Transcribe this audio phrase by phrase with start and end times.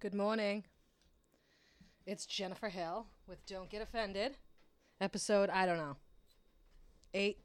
[0.00, 0.62] Good morning.
[2.06, 4.36] It's Jennifer Hill with Don't Get Offended.
[5.00, 5.96] Episode, I don't know.
[7.14, 7.38] Eight,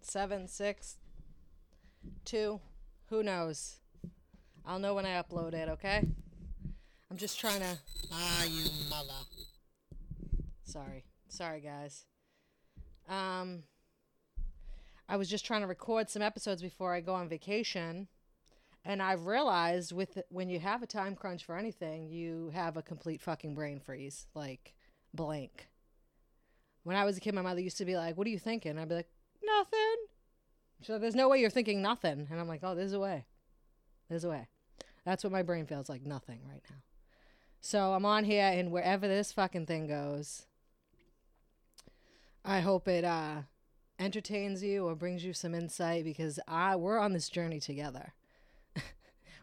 [0.00, 0.96] seven, six,
[2.24, 2.60] two.
[3.10, 3.80] Who knows?
[4.64, 6.02] I'll know when I upload it, okay?
[7.10, 7.76] I'm just trying to.
[8.10, 9.12] Ah, you mother.
[10.64, 11.04] Sorry.
[11.28, 12.06] Sorry, guys.
[13.06, 13.64] Um,
[15.10, 18.08] I was just trying to record some episodes before I go on vacation.
[18.84, 22.82] And I've realized with when you have a time crunch for anything, you have a
[22.82, 24.74] complete fucking brain freeze, like
[25.14, 25.68] blank.
[26.82, 28.76] When I was a kid, my mother used to be like, "What are you thinking?"
[28.78, 29.10] I'd be like,
[29.42, 29.96] "Nothing."
[30.82, 33.26] So like, there's no way you're thinking nothing, and I'm like, "Oh, there's a way.
[34.08, 34.48] There's a way."
[35.04, 36.76] That's what my brain feels like, nothing right now.
[37.60, 40.46] So I'm on here, and wherever this fucking thing goes,
[42.44, 43.42] I hope it uh,
[43.98, 48.14] entertains you or brings you some insight because I we're on this journey together.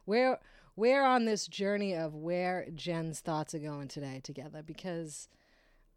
[0.10, 0.40] We're
[0.76, 5.30] we're on this journey of where Jen's thoughts are going today together because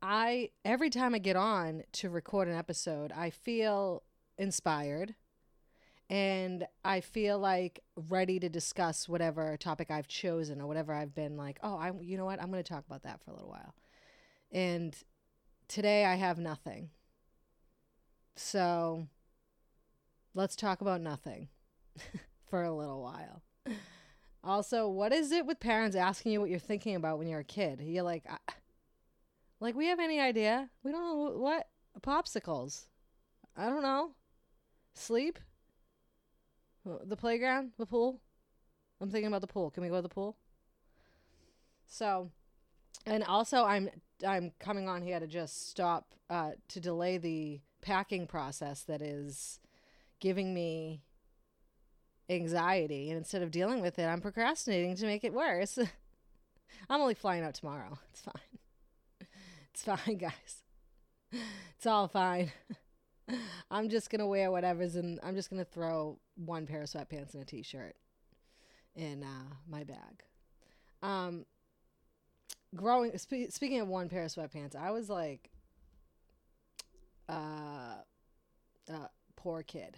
[0.03, 4.03] I every time I get on to record an episode, I feel
[4.37, 5.15] inspired
[6.11, 11.39] and I feel like ready to discuss whatever topic I've chosen or whatever I've been
[11.39, 12.41] like, oh, I you know what?
[12.41, 13.75] I'm going to talk about that for a little while.
[14.51, 14.95] And
[15.69, 16.91] today I have nothing.
[18.37, 19.07] So
[20.35, 21.49] let's talk about nothing
[22.45, 23.43] for a little while.
[24.45, 27.45] Also, what is it with parents asking you what you're thinking about when you're a
[27.45, 27.81] kid?
[27.81, 28.25] You're like,
[29.61, 30.69] like we have any idea?
[30.83, 31.69] We don't know what
[32.01, 32.87] popsicles.
[33.57, 34.13] I don't know.
[34.95, 35.39] Sleep.
[36.85, 38.21] The playground, the pool.
[39.01, 39.71] I'm thinking about the pool.
[39.71, 40.37] Can we go to the pool?
[41.87, 42.31] So,
[43.07, 43.91] and also I'm
[44.27, 49.61] I'm coming on here to just stop uh, to delay the packing process that is
[50.21, 51.03] giving me
[52.33, 55.79] anxiety and instead of dealing with it i'm procrastinating to make it worse.
[56.91, 57.99] I'm only flying out tomorrow.
[58.11, 58.35] It's fine.
[59.73, 60.63] It's fine guys.
[61.77, 62.53] It's all fine.
[63.71, 67.43] I'm just gonna wear whatever's in i'm just gonna throw one pair of sweatpants and
[67.43, 67.95] a t-shirt
[68.95, 70.25] in uh, my bag.
[71.03, 71.47] Um
[72.75, 75.51] growing spe- speaking of one pair of sweatpants i was like
[77.29, 77.97] uh,
[78.93, 79.07] uh
[79.37, 79.97] poor kid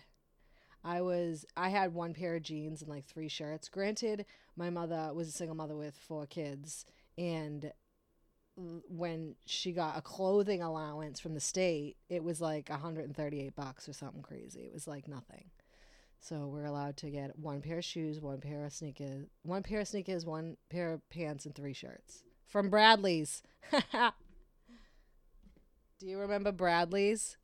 [0.84, 4.24] i was i had one pair of jeans and like three shirts granted
[4.56, 6.84] my mother was a single mother with four kids
[7.18, 7.72] and
[8.56, 13.92] when she got a clothing allowance from the state it was like 138 bucks or
[13.92, 15.50] something crazy it was like nothing
[16.20, 19.80] so we're allowed to get one pair of shoes one pair of sneakers one pair
[19.80, 22.22] of sneakers one pair of pants and three shirts
[22.54, 23.42] from Bradlees.
[25.98, 27.34] Do you remember Bradlees?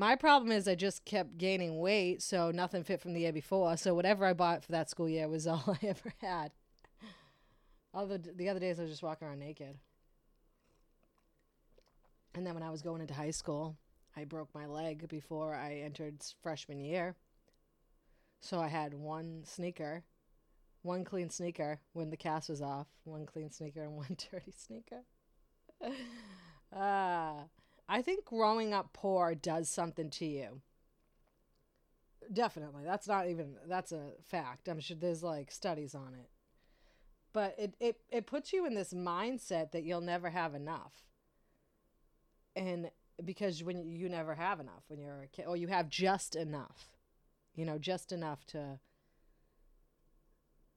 [0.00, 3.76] My problem is I just kept gaining weight, so nothing fit from the year before.
[3.76, 6.52] So whatever I bought for that school year was all I ever had.
[7.92, 9.76] Other the other days I was just walking around naked.
[12.34, 13.76] And then when I was going into high school,
[14.16, 17.14] I broke my leg before I entered freshman year.
[18.40, 20.04] So I had one sneaker
[20.82, 25.02] one clean sneaker when the cast was off, one clean sneaker and one dirty sneaker.
[26.74, 27.42] uh,
[27.90, 30.60] I think growing up poor does something to you.
[32.32, 32.84] Definitely.
[32.84, 34.68] That's not even that's a fact.
[34.68, 36.30] I'm sure there's like studies on it.
[37.32, 40.92] But it, it, it puts you in this mindset that you'll never have enough.
[42.54, 42.90] And
[43.24, 46.90] because when you never have enough when you're a kid or you have just enough.
[47.56, 48.78] You know, just enough to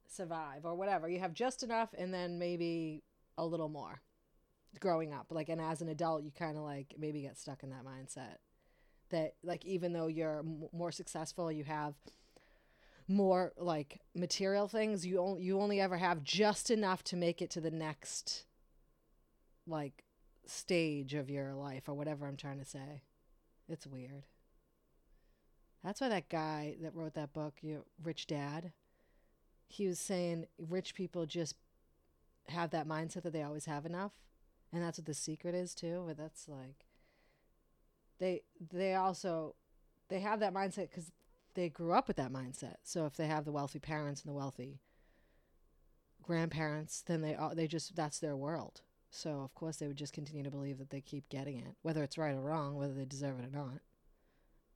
[0.08, 1.08] survive or whatever.
[1.08, 3.04] You have just enough and then maybe
[3.38, 4.02] a little more
[4.80, 5.28] growing up.
[5.30, 8.38] Like, and as an adult, you kind of like maybe get stuck in that mindset
[9.10, 11.94] that, like, even though you're m- more successful, you have
[13.08, 17.50] more like material things, you only, you only ever have just enough to make it
[17.52, 18.46] to the next,
[19.68, 20.04] like,
[20.46, 23.02] stage of your life or whatever I'm trying to say.
[23.70, 24.26] It's weird.
[25.84, 28.72] That's why that guy that wrote that book, you Rich Dad,
[29.68, 31.56] he was saying rich people just
[32.48, 34.12] have that mindset that they always have enough
[34.74, 36.86] and that's what the secret is too but that's like
[38.20, 38.42] they
[38.72, 39.56] they also
[40.10, 41.12] they have that mindset because
[41.54, 44.38] they grew up with that mindset so if they have the wealthy parents and the
[44.38, 44.80] wealthy
[46.22, 50.44] grandparents then they they just that's their world so of course they would just continue
[50.44, 53.40] to believe that they keep getting it whether it's right or wrong whether they deserve
[53.40, 53.80] it or not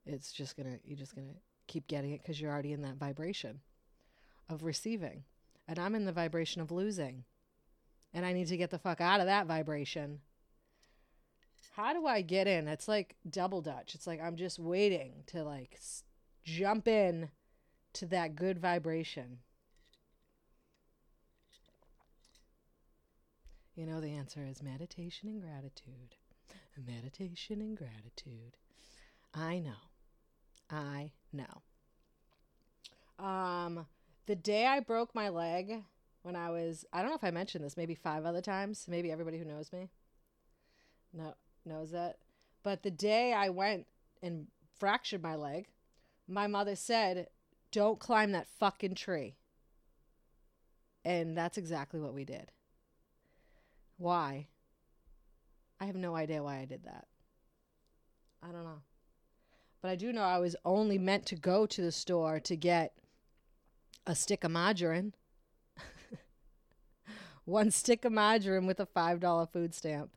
[0.06, 1.36] it's just gonna you're just gonna
[1.68, 3.60] keep getting it because you're already in that vibration
[4.50, 5.24] of receiving.
[5.68, 7.26] And I'm in the vibration of losing.
[8.18, 10.22] And I need to get the fuck out of that vibration.
[11.76, 12.68] How do I get in?
[12.68, 13.94] It's like double dutch.
[13.94, 16.04] It's like I'm just waiting to like s-
[16.44, 17.30] jump in
[17.94, 19.38] to that good vibration.
[23.76, 26.16] You know, the answer is meditation and gratitude.
[26.88, 28.58] Meditation and gratitude.
[29.36, 29.92] I know.
[30.72, 31.62] I know.
[33.24, 33.86] Um,
[34.26, 35.84] the day I broke my leg
[36.28, 38.86] when I was, I don't know if I mentioned this, maybe five other times.
[38.90, 39.88] Maybe everybody who knows me
[41.14, 41.36] no,
[41.66, 42.18] knows that.
[42.64, 43.86] But the day I went
[44.22, 44.48] and
[44.78, 45.70] fractured my leg,
[46.28, 47.28] my mother said,
[47.72, 49.38] Don't climb that fucking tree.
[51.06, 52.52] And that's exactly what we did.
[53.98, 54.48] Why?
[55.80, 57.08] I have no idea why I did that.
[58.44, 58.82] I don't know.
[59.82, 62.92] But I do know I was only meant to go to the store to get
[64.06, 65.14] a stick of margarine.
[67.48, 70.12] One stick of margarine with a $5 food stamp.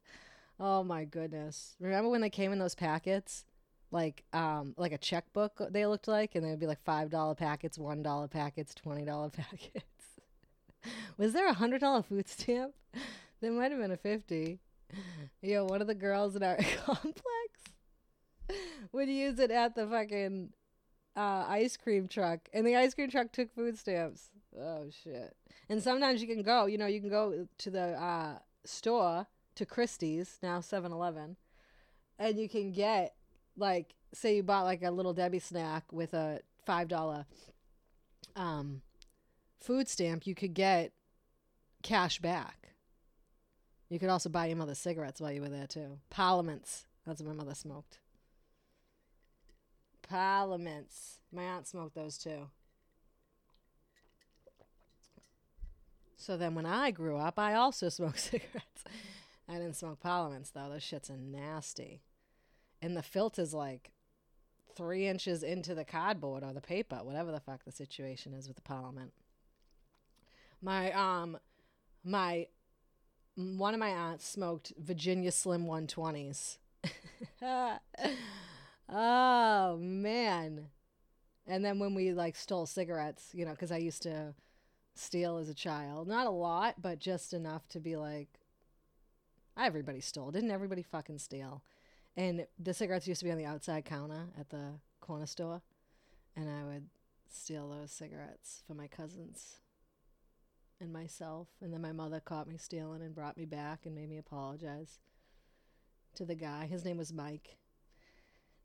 [0.58, 1.76] Oh my goodness.
[1.78, 3.44] Remember when they came in those packets?
[3.92, 7.78] Like um like a checkbook they looked like and they would be like $5 packets,
[7.78, 9.84] $1 packets, $20 packets.
[11.18, 12.72] Was there a $100 food stamp?
[13.40, 14.58] There might have been a 50.
[15.40, 17.60] Yo, one of the girls in our complex
[18.90, 20.50] would use it at the fucking
[21.16, 24.30] uh, ice cream truck, and the ice cream truck took food stamps.
[24.58, 25.37] Oh shit!
[25.69, 29.67] And sometimes you can go, you know, you can go to the uh, store to
[29.67, 31.37] Christy's now 7-Eleven,
[32.19, 33.14] and you can get
[33.56, 37.26] like, say you bought like a little Debbie snack with a five dollar
[38.37, 38.82] um,
[39.61, 40.93] food stamp, you could get
[41.82, 42.75] cash back.
[43.88, 45.99] You could also buy your mother cigarettes while you were there too.
[46.11, 46.87] Parliaments.
[47.06, 47.99] That's what my mother smoked.
[50.02, 51.19] Parliaments.
[51.32, 52.49] My aunt smoked those too.
[56.20, 58.84] So then when I grew up, I also smoked cigarettes.
[59.49, 60.69] I didn't smoke Parliaments though.
[60.69, 62.02] Those shits are nasty.
[62.82, 63.93] And the filter's like
[64.76, 68.56] three inches into the cardboard or the paper, whatever the fuck the situation is with
[68.56, 69.12] the Parliament.
[70.61, 71.38] My um
[72.05, 72.49] my
[73.34, 76.58] one of my aunts smoked Virginia Slim 120s.
[78.90, 80.66] oh man.
[81.46, 84.34] And then when we like stole cigarettes, you know, cuz I used to
[84.94, 86.08] steal as a child.
[86.08, 88.40] Not a lot, but just enough to be like
[89.58, 90.31] everybody stole.
[90.31, 91.62] Didn't everybody fucking steal?
[92.16, 95.62] And the cigarettes used to be on the outside counter at the corner store,
[96.37, 96.87] and I would
[97.28, 99.60] steal those cigarettes for my cousins
[100.81, 101.48] and myself.
[101.60, 104.98] And then my mother caught me stealing and brought me back and made me apologize
[106.14, 106.66] to the guy.
[106.66, 107.56] His name was Mike.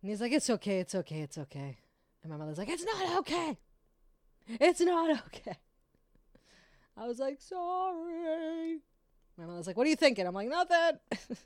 [0.01, 1.77] And he's like, It's okay, it's okay, it's okay.
[2.23, 3.57] And my mother's like, It's not okay.
[4.47, 5.57] It's not okay.
[6.97, 8.79] I was like, Sorry.
[9.37, 10.25] My mother's like, What are you thinking?
[10.27, 10.99] I'm like, Nothing.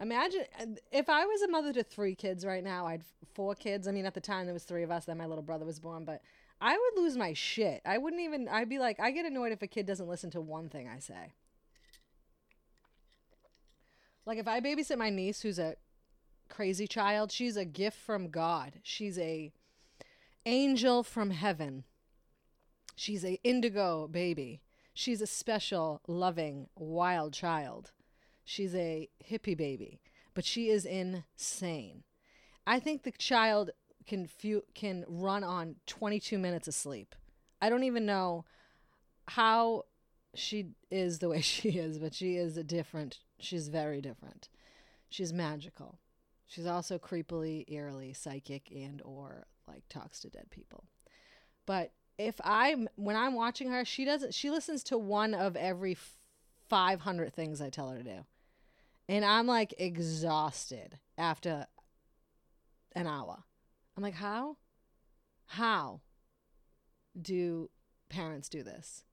[0.00, 0.44] Imagine
[0.92, 3.02] if I was a mother to three kids right now, I'd
[3.34, 3.86] four kids.
[3.86, 5.78] I mean, at the time there was three of us, then my little brother was
[5.78, 6.22] born, but
[6.60, 7.82] I would lose my shit.
[7.86, 10.40] I wouldn't even, I'd be like, I get annoyed if a kid doesn't listen to
[10.40, 11.34] one thing I say.
[14.26, 15.76] Like if I babysit my niece who's a
[16.48, 18.74] crazy child, she's a gift from God.
[18.82, 19.52] She's a
[20.44, 21.84] angel from heaven.
[22.98, 24.60] She's a indigo baby.
[24.92, 27.92] She's a special, loving, wild child.
[28.44, 30.00] She's a hippie baby,
[30.34, 32.02] but she is insane.
[32.66, 33.70] I think the child
[34.04, 37.14] can fu- can run on 22 minutes of sleep.
[37.62, 38.44] I don't even know
[39.28, 39.84] how
[40.34, 43.20] she is the way she is, but she is a different.
[43.38, 44.48] She's very different.
[45.08, 46.00] She's magical.
[46.48, 50.82] She's also creepily, eerily psychic and or like talks to dead people.
[51.64, 55.96] But if I'm when I'm watching her, she doesn't she listens to one of every
[56.68, 58.24] 500 things I tell her to do.
[59.08, 61.66] And I'm like exhausted after
[62.94, 63.44] an hour.
[63.96, 64.56] I'm like, how?
[65.46, 66.02] How
[67.20, 67.70] do
[68.10, 69.04] parents do this?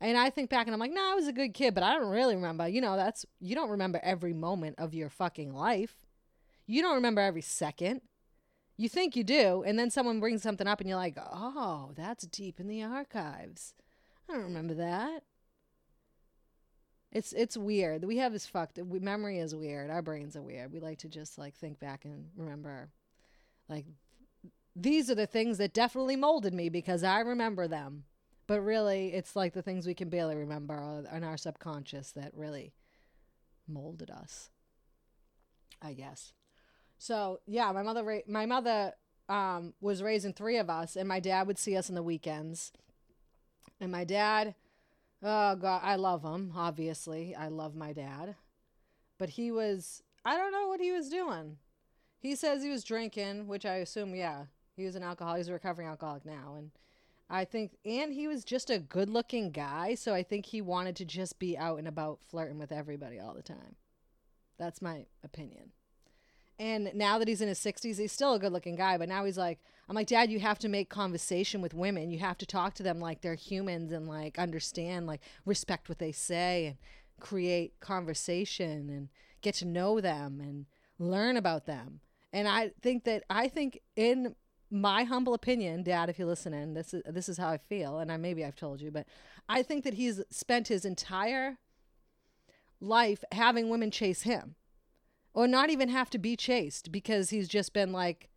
[0.00, 1.82] And I think back and I'm like, no, nah, I was a good kid, but
[1.82, 2.66] I don't really remember.
[2.66, 5.94] You know, that's, you don't remember every moment of your fucking life.
[6.66, 8.00] You don't remember every second.
[8.80, 9.62] You think you do.
[9.62, 13.74] And then someone brings something up and you're like, oh, that's deep in the archives.
[14.26, 15.22] I don't remember that.
[17.12, 18.06] It's it's weird.
[18.06, 18.78] We have this fucked.
[18.78, 19.90] We, memory is weird.
[19.90, 20.72] Our brains are weird.
[20.72, 22.88] We like to just like think back and remember,
[23.68, 23.84] like
[24.74, 28.04] these are the things that definitely molded me because I remember them.
[28.46, 32.72] But really, it's like the things we can barely remember in our subconscious that really
[33.68, 34.48] molded us.
[35.82, 36.32] I guess.
[37.00, 38.92] So yeah, my mother ra- my mother
[39.28, 42.72] um, was raising three of us, and my dad would see us on the weekends.
[43.80, 44.54] And my dad
[45.22, 46.52] Oh God, I love him.
[46.56, 48.36] Obviously, I love my dad,
[49.18, 50.02] but he was.
[50.24, 51.58] I don't know what he was doing.
[52.18, 54.44] He says he was drinking, which I assume, yeah,
[54.76, 55.38] he was an alcoholic.
[55.38, 56.70] He's a recovering alcoholic now, and
[57.28, 59.94] I think, and he was just a good looking guy.
[59.94, 63.34] So I think he wanted to just be out and about flirting with everybody all
[63.34, 63.76] the time.
[64.58, 65.72] That's my opinion.
[66.60, 68.98] And now that he's in his 60s, he's still a good looking guy.
[68.98, 72.10] But now he's like, I'm like, Dad, you have to make conversation with women.
[72.10, 75.98] You have to talk to them like they're humans and like understand, like respect what
[75.98, 76.76] they say and
[77.18, 79.08] create conversation and
[79.40, 80.66] get to know them and
[80.98, 82.00] learn about them.
[82.30, 84.36] And I think that, I think in
[84.70, 88.12] my humble opinion, Dad, if you're listening, this is this is how I feel, and
[88.12, 89.06] I maybe I've told you, but
[89.48, 91.58] I think that he's spent his entire
[92.80, 94.54] life having women chase him,
[95.32, 98.28] or not even have to be chased because he's just been like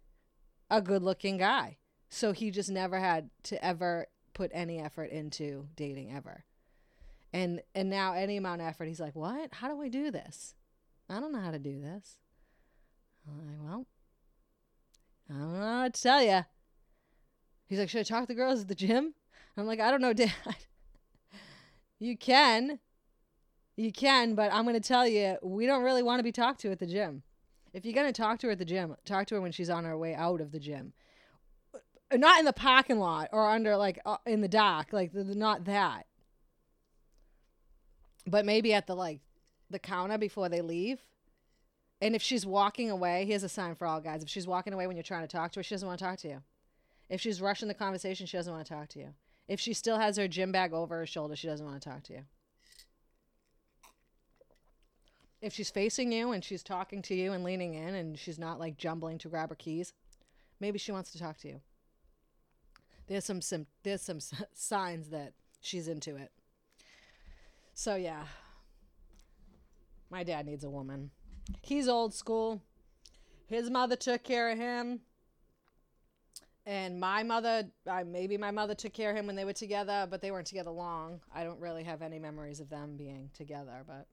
[0.69, 1.77] a good-looking guy.
[2.09, 6.45] So he just never had to ever put any effort into dating ever.
[7.31, 9.53] And and now any amount of effort, he's like, "What?
[9.53, 10.53] How do I do this?
[11.09, 12.19] I don't know how to do this."
[13.27, 13.87] I'm like, "Well,
[15.29, 16.45] I don't know what to tell you.
[17.65, 19.13] He's like, should I talk to the girls at the gym?
[19.57, 20.31] I'm like, I don't know, Dad.
[21.99, 22.79] you can.
[23.75, 26.61] You can, but I'm going to tell you, we don't really want to be talked
[26.61, 27.23] to at the gym.
[27.73, 29.69] If you're going to talk to her at the gym, talk to her when she's
[29.69, 30.93] on her way out of the gym.
[32.13, 34.93] Not in the parking lot or under, like, uh, in the dock.
[34.93, 36.05] Like, not that.
[38.27, 39.21] But maybe at the, like,
[39.71, 40.99] the counter before they leave
[42.03, 44.23] and if she's walking away, here's a sign for all guys.
[44.23, 46.05] If she's walking away when you're trying to talk to her, she doesn't want to
[46.05, 46.41] talk to you.
[47.07, 49.13] If she's rushing the conversation, she doesn't want to talk to you.
[49.47, 52.03] If she still has her gym bag over her shoulder, she doesn't want to talk
[52.03, 52.23] to you.
[55.43, 58.59] If she's facing you and she's talking to you and leaning in and she's not
[58.59, 59.91] like jumbling to grab her keys,
[60.61, 61.59] maybe she wants to talk to you.
[63.07, 64.19] There's some, some there's some
[64.53, 66.31] signs that she's into it.
[67.73, 68.23] So yeah.
[70.09, 71.11] My dad needs a woman.
[71.61, 72.61] He's old school.
[73.47, 75.01] His mother took care of him.
[76.65, 77.65] And my mother,
[78.05, 80.71] maybe my mother took care of him when they were together, but they weren't together
[80.71, 81.19] long.
[81.35, 84.07] I don't really have any memories of them being together, but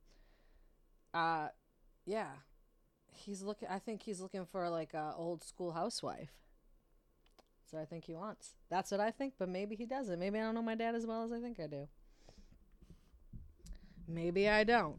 [1.15, 1.49] uh
[2.05, 2.29] yeah.
[3.13, 6.31] He's looking I think he's looking for like a old school housewife.
[7.71, 8.55] So I think he wants.
[8.69, 10.19] That's what I think, but maybe he doesn't.
[10.19, 11.89] Maybe I don't know my dad as well as I think I do.
[14.09, 14.97] Maybe I don't.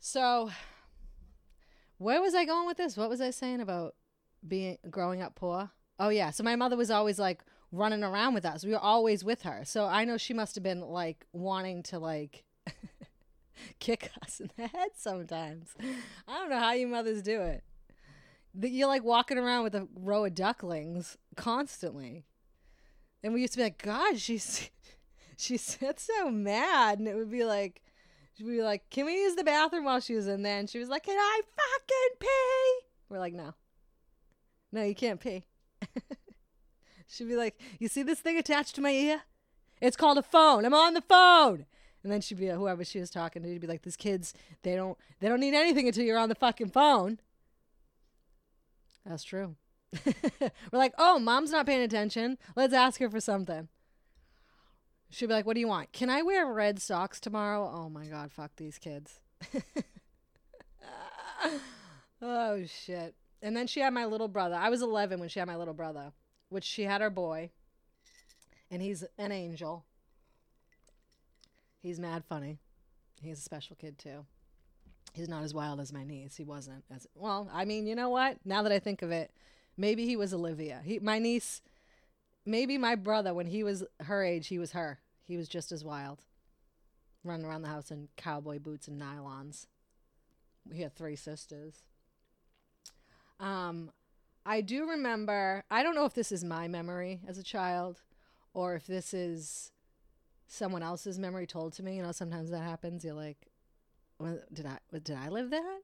[0.00, 0.50] So,
[1.98, 2.96] where was I going with this?
[2.96, 3.94] What was I saying about
[4.46, 5.70] being growing up poor?
[6.00, 8.64] Oh yeah, so my mother was always like running around with us.
[8.64, 9.62] We were always with her.
[9.64, 12.44] So I know she must have been like wanting to like
[13.78, 15.74] kick us in the head sometimes.
[16.26, 17.64] I don't know how you mothers do it.
[18.60, 22.26] You're like walking around with a row of ducklings constantly.
[23.22, 24.70] And we used to be like, God, she's
[25.36, 26.98] she she's so mad.
[26.98, 27.82] And it would be like,
[28.38, 30.78] She'd be like, "Can we use the bathroom while she was in there?" And she
[30.78, 33.54] was like, "Can I fucking pee?" We're like, "No,
[34.70, 35.44] no, you can't pee."
[37.08, 39.22] She'd be like, "You see this thing attached to my ear?
[39.80, 40.64] It's called a phone.
[40.64, 41.66] I'm on the phone."
[42.08, 43.48] And then she'd be like, whoever she was talking to.
[43.52, 46.34] She'd be like, "These kids, they don't, they don't need anything until you're on the
[46.34, 47.20] fucking phone."
[49.04, 49.56] That's true.
[50.40, 52.38] We're like, "Oh, mom's not paying attention.
[52.56, 53.68] Let's ask her for something."
[55.10, 55.92] She'd be like, What do you want?
[55.92, 57.70] Can I wear red socks tomorrow?
[57.72, 59.20] Oh my God, fuck these kids.
[62.22, 63.14] oh shit.
[63.40, 64.56] And then she had my little brother.
[64.56, 66.12] I was 11 when she had my little brother,
[66.48, 67.50] which she had her boy.
[68.70, 69.84] And he's an angel.
[71.80, 72.58] He's mad funny.
[73.22, 74.26] He's a special kid too.
[75.12, 76.36] He's not as wild as my niece.
[76.36, 77.48] He wasn't as well.
[77.52, 78.38] I mean, you know what?
[78.44, 79.30] Now that I think of it,
[79.76, 80.80] maybe he was Olivia.
[80.84, 81.62] He, my niece
[82.48, 84.98] maybe my brother, when he was her age, he was her.
[85.22, 86.24] He was just as wild,
[87.22, 89.66] running around the house in cowboy boots and nylons.
[90.68, 91.82] We had three sisters.
[93.38, 93.90] Um,
[94.44, 95.64] I do remember.
[95.70, 98.00] I don't know if this is my memory as a child,
[98.54, 99.70] or if this is
[100.48, 101.96] someone else's memory told to me.
[101.96, 103.04] You know, sometimes that happens.
[103.04, 103.46] You're like,
[104.52, 104.78] "Did I?
[104.92, 105.80] Did I live that?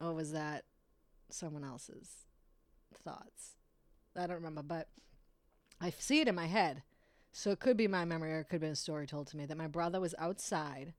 [0.00, 0.64] Or was that
[1.30, 2.26] someone else's
[2.94, 3.56] thoughts?"
[4.14, 4.88] I don't remember, but
[5.80, 6.82] I see it in my head.
[7.32, 9.46] So it could be my memory or it could been a story told to me
[9.46, 10.92] that my brother was outside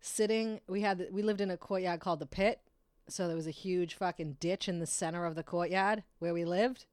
[0.00, 2.60] sitting we had we lived in a courtyard called the pit.
[3.08, 6.44] So there was a huge fucking ditch in the center of the courtyard where we
[6.44, 6.86] lived.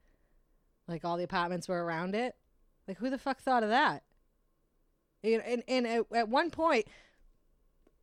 [0.88, 2.36] Like all the apartments were around it.
[2.88, 4.03] Like who the fuck thought of that?
[5.24, 6.88] And and, at, at one point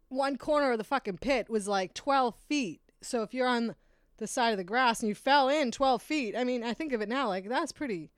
[0.08, 2.80] one corner of the fucking pit was like 12 feet.
[3.00, 3.76] So if you're on
[4.18, 6.92] the side of the grass and you fell in 12 feet, I mean, I think
[6.92, 8.10] of it now like that's pretty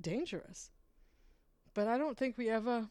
[0.00, 0.70] dangerous.
[1.74, 2.88] But I don't think we ever.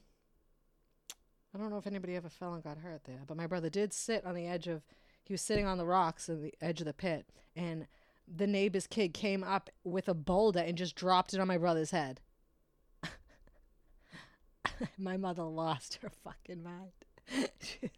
[1.54, 3.22] I don't know if anybody ever fell and got hurt there.
[3.26, 4.84] But my brother did sit on the edge of.
[5.24, 7.26] He was sitting on the rocks at the edge of the pit,
[7.56, 7.88] and
[8.28, 11.90] the neighbor's kid came up with a boulder and just dropped it on my brother's
[11.90, 12.22] head.
[14.98, 16.92] my mother lost her fucking mind.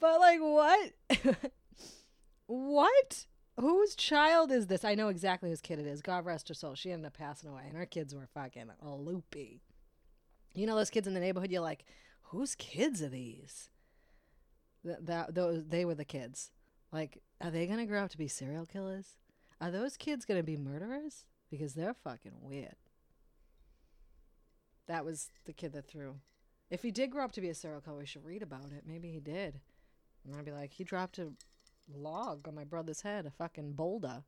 [0.00, 0.92] but like what?
[2.46, 3.26] what?
[3.58, 4.84] Whose child is this?
[4.84, 6.02] I know exactly whose kid it is.
[6.02, 6.74] God rest her soul.
[6.74, 9.62] She ended up passing away, and her kids were fucking loopy.
[10.54, 11.50] You know those kids in the neighborhood.
[11.50, 11.84] You're like,
[12.22, 13.70] whose kids are these?
[14.84, 16.52] That, that those they were the kids.
[16.92, 19.16] Like, are they gonna grow up to be serial killers?
[19.60, 21.24] Are those kids gonna be murderers?
[21.50, 22.76] Because they're fucking weird.
[24.86, 26.16] That was the kid that threw.
[26.70, 28.84] If he did grow up to be a serial killer, we should read about it.
[28.86, 29.60] Maybe he did.
[30.24, 31.32] And I'd be like, he dropped a
[31.92, 34.24] log on my brother's head, a fucking boulder.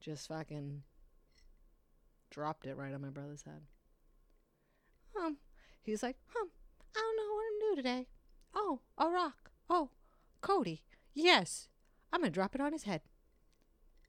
[0.00, 0.82] Just fucking
[2.30, 3.62] dropped it right on my brother's head.
[5.18, 5.36] Um,
[5.82, 6.48] he's like, um,
[6.94, 8.06] I don't know what I'm doing today.
[8.54, 9.50] Oh, a rock.
[9.70, 9.90] Oh,
[10.40, 10.82] Cody.
[11.14, 11.68] Yes,
[12.12, 13.02] I'm gonna drop it on his head.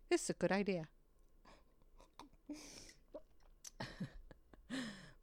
[0.10, 0.88] This is a good idea.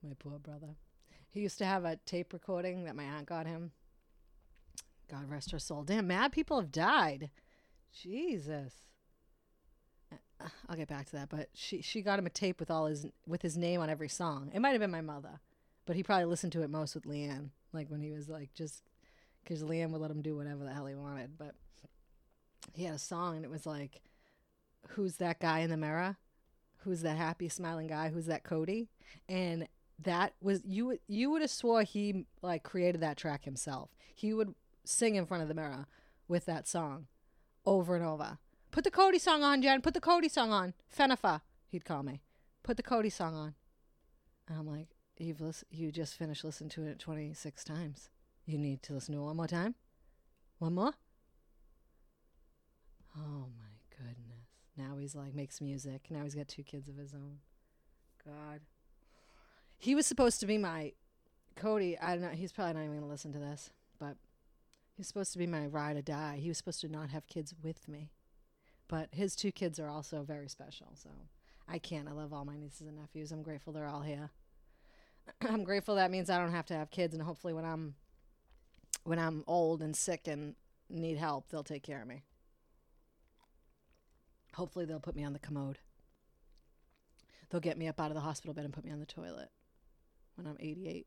[0.05, 0.77] my poor brother.
[1.31, 3.73] He used to have a tape recording that my aunt got him.
[5.11, 5.83] God rest her soul.
[5.83, 7.31] Damn, mad people have died.
[7.93, 8.73] Jesus.
[10.41, 12.87] Uh, I'll get back to that, but she she got him a tape with all
[12.87, 14.51] his with his name on every song.
[14.55, 15.41] It might have been my mother,
[15.87, 18.83] but he probably listened to it most with Leanne, like when he was like just
[19.43, 21.37] because Leanne would let him do whatever the hell he wanted.
[21.39, 21.55] But
[22.73, 24.01] he had a song, and it was like,
[24.91, 26.17] "Who's that guy in the mirror?
[26.79, 28.09] Who's that happy smiling guy?
[28.09, 28.89] Who's that Cody?"
[29.29, 29.69] And
[30.05, 30.99] that was you.
[31.07, 33.91] You would have swore he like created that track himself.
[34.15, 35.87] He would sing in front of the mirror
[36.29, 37.07] with that song
[37.67, 38.39] over and over.
[38.71, 39.83] Put the Cody song on, Jen.
[39.83, 40.75] Put the Cody song on.
[40.97, 42.23] Fenifa, he'd call me.
[42.63, 43.55] Put the Cody song on.
[44.49, 48.11] And I'm like, you've listen- you just finished listening to it 26 times.
[48.47, 49.75] You need to listen to it one more time.
[50.59, 50.93] One more.
[53.17, 54.49] Oh my goodness.
[54.77, 56.07] Now he's like makes music.
[56.11, 57.39] Now he's got two kids of his own.
[58.25, 58.61] God.
[59.79, 60.93] He was supposed to be my
[61.57, 61.99] Cody.
[61.99, 62.29] I don't know.
[62.29, 64.17] He's probably not even gonna listen to this, but
[64.97, 66.39] he's supposed to be my ride or die.
[66.41, 68.11] He was supposed to not have kids with me,
[68.89, 70.89] but his two kids are also very special.
[70.95, 71.11] So
[71.69, 72.09] I can't.
[72.09, 73.33] I love all my nieces and nephews.
[73.33, 74.31] I'm grateful they're all here.
[75.49, 77.95] I'm grateful that means I don't have to have kids, and hopefully when I'm
[79.05, 80.55] when I'm old and sick and
[80.89, 82.23] need help, they'll take care of me.
[84.55, 85.79] Hopefully they'll put me on the commode.
[87.51, 89.51] They'll get me up out of the hospital bed and put me on the toilet
[90.37, 91.07] when I'm 88.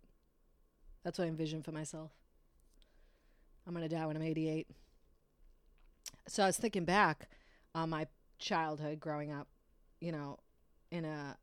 [1.04, 2.12] That's what I envision for myself.
[3.66, 4.68] I'm going to die when I'm 88.
[6.28, 7.30] So I was thinking back
[7.76, 8.08] on my
[8.40, 9.48] childhood growing up,
[10.00, 10.40] you know,
[10.92, 11.38] in a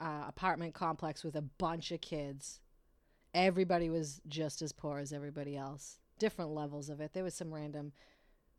[0.00, 2.60] uh, apartment complex with a bunch of kids.
[3.34, 5.98] Everybody was just as poor as everybody else.
[6.18, 7.12] Different levels of it.
[7.12, 7.92] There was some random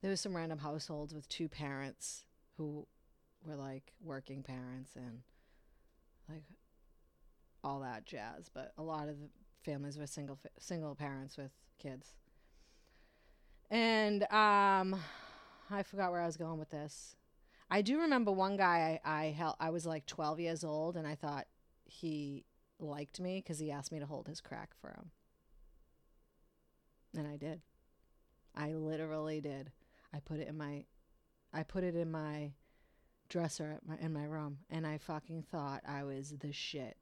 [0.02, 2.24] there was some random households with two parents
[2.58, 2.88] who
[3.44, 5.22] were like working parents and
[6.30, 6.44] like
[7.64, 9.30] all that jazz, but a lot of the
[9.64, 12.16] families were single fa- single parents with kids.
[13.70, 15.00] And um
[15.72, 17.16] I forgot where I was going with this.
[17.70, 21.08] I do remember one guy I I held, I was like 12 years old and
[21.08, 21.48] I thought
[21.86, 22.46] he
[22.80, 25.12] liked me cuz he asked me to hold his crack for him.
[27.16, 27.62] And I did.
[28.56, 29.72] I literally did.
[30.14, 30.86] I put it in my
[31.54, 32.54] I put it in my
[33.28, 36.98] dresser my in my room and I fucking thought I was the shit.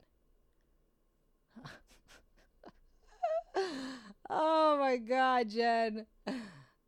[4.29, 6.05] Oh my god, Jen.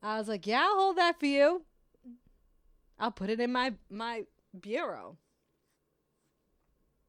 [0.02, 1.64] I was like, "Yeah, I'll hold that for you.
[3.00, 4.26] I'll put it in my my
[4.60, 5.18] bureau."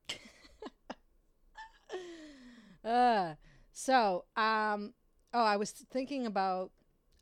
[2.84, 3.34] uh,
[3.72, 4.94] so, um
[5.32, 6.72] oh, I was thinking about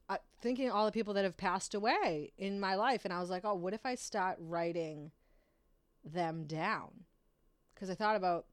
[0.09, 3.31] uh, thinking all the people that have passed away in my life and I was
[3.31, 5.11] like, "Oh, what if I start writing
[6.05, 7.05] them down?"
[7.77, 8.47] Cuz I thought about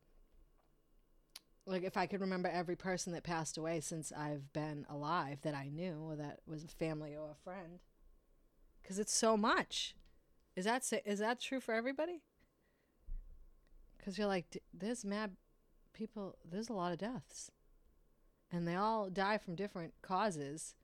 [1.65, 5.56] like if I could remember every person that passed away since I've been alive that
[5.56, 7.80] I knew or that was a family or a friend.
[8.84, 9.95] Cuz it's so much.
[10.56, 12.21] Is that is that true for everybody?
[13.97, 15.36] Cuz you're like "D- there's mad
[15.93, 17.51] people, there's a lot of deaths.
[18.51, 20.75] And they all die from different causes.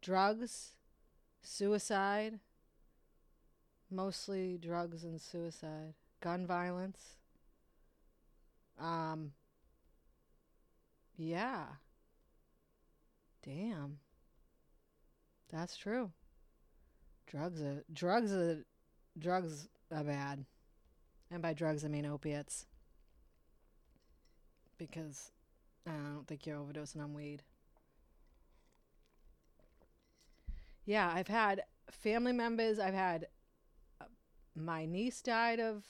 [0.00, 0.76] Drugs,
[1.42, 2.38] suicide,
[3.90, 7.16] mostly drugs and suicide, gun violence.
[8.78, 9.32] Um
[11.16, 11.64] yeah.
[13.44, 13.98] Damn.
[15.50, 16.10] That's true.
[17.26, 18.64] Drugs are drugs are
[19.18, 20.44] drugs are bad.
[21.30, 22.66] And by drugs I mean opiates.
[24.78, 25.30] Because
[25.86, 27.42] I don't think you're overdosing on weed.
[30.86, 32.78] Yeah, I've had family members.
[32.78, 33.28] I've had
[34.00, 34.06] uh,
[34.54, 35.84] my niece died of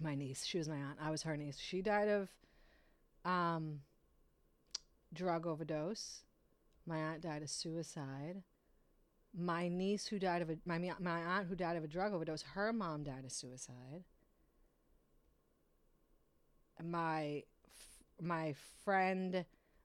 [0.00, 0.44] my niece.
[0.44, 0.98] She was my aunt.
[1.00, 1.58] I was her niece.
[1.58, 2.28] She died of
[3.24, 3.80] um,
[5.12, 6.22] drug overdose.
[6.86, 8.42] My aunt died of suicide.
[9.34, 12.42] My niece who died of a my my aunt who died of a drug overdose.
[12.42, 14.04] Her mom died of suicide.
[16.82, 17.42] My
[18.20, 19.44] my friend,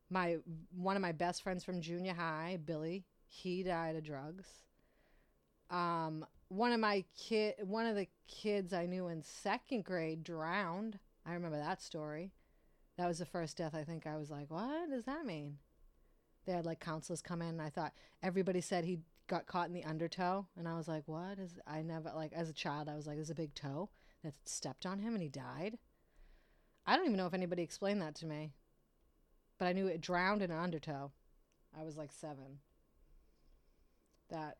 [0.09, 0.37] my
[0.75, 4.47] one of my best friends from junior high, Billy, he died of drugs.
[5.69, 10.99] Um, one of my kid, one of the kids I knew in second grade drowned.
[11.25, 12.31] I remember that story.
[13.01, 13.73] That was the first death.
[13.73, 15.57] I think I was like, "What does that mean?"
[16.45, 19.73] They had like counselors come in, and I thought everybody said he got caught in
[19.73, 22.95] the undertow, and I was like, "What is?" I never like as a child, I
[22.95, 23.89] was like, "There's a big toe
[24.23, 25.79] that stepped on him, and he died."
[26.85, 28.53] I don't even know if anybody explained that to me,
[29.57, 31.11] but I knew it drowned in an undertow.
[31.75, 32.59] I was like seven.
[34.29, 34.59] That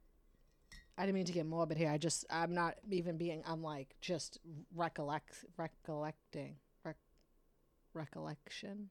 [0.98, 1.92] I didn't mean to get morbid here.
[1.92, 3.44] I just I'm not even being.
[3.46, 4.40] I'm like just
[4.74, 6.71] recollect recollecting rec,
[7.94, 8.90] recollection,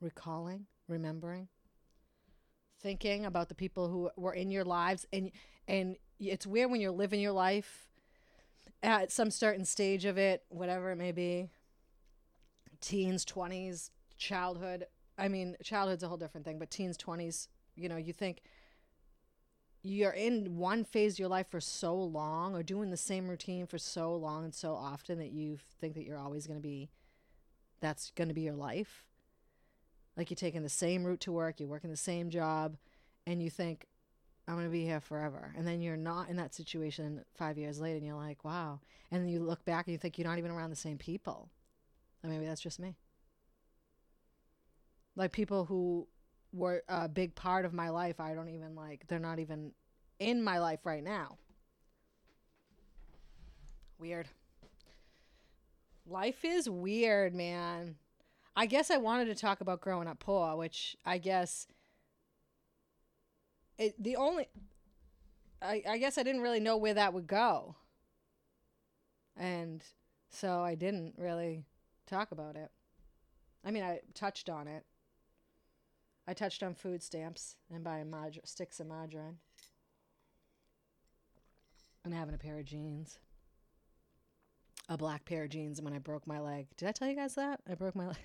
[0.00, 1.48] recalling, remembering,
[2.80, 5.30] thinking about the people who were in your lives, and
[5.68, 7.88] and it's weird when you're living your life
[8.82, 11.48] at some certain stage of it, whatever it may be,
[12.80, 14.86] teens, twenties, childhood.
[15.18, 17.48] I mean, childhood's a whole different thing, but teens, twenties.
[17.74, 18.42] You know, you think
[19.82, 23.66] you're in one phase of your life for so long or doing the same routine
[23.66, 26.88] for so long and so often that you think that you're always going to be
[27.82, 29.04] that's going to be your life
[30.16, 32.76] like you're taking the same route to work you're working the same job
[33.26, 33.86] and you think
[34.48, 37.80] i'm going to be here forever and then you're not in that situation five years
[37.80, 40.38] later and you're like wow and then you look back and you think you're not
[40.38, 41.50] even around the same people
[42.24, 42.96] or maybe that's just me
[45.16, 46.06] like people who
[46.52, 48.20] were a big part of my life.
[48.20, 49.72] I don't even like, they're not even
[50.18, 51.38] in my life right now.
[53.98, 54.28] Weird.
[56.06, 57.96] Life is weird, man.
[58.54, 61.66] I guess I wanted to talk about growing up poor, which I guess
[63.78, 64.48] it the only
[65.62, 67.76] I, I guess I didn't really know where that would go.
[69.36, 69.82] And
[70.28, 71.64] so I didn't really
[72.06, 72.70] talk about it.
[73.64, 74.84] I mean, I touched on it.
[76.26, 79.38] I touched on food stamps and buying mar- sticks of margarine.
[82.04, 83.18] And having a pair of jeans.
[84.88, 86.66] A black pair of jeans and when I broke my leg.
[86.76, 87.60] Did I tell you guys that?
[87.70, 88.16] I broke my leg.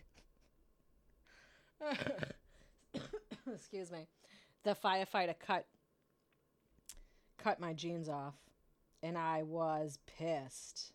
[3.54, 4.08] Excuse me.
[4.64, 5.66] The firefighter cut
[7.38, 8.34] cut my jeans off
[9.04, 10.92] and I was pissed.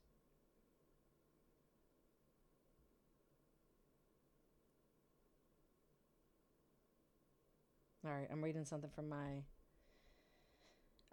[8.05, 9.45] All right, I'm reading something from my